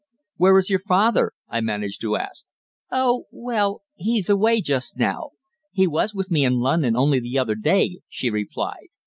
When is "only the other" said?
6.95-7.53